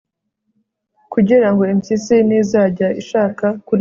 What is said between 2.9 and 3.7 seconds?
ishaka kuryaho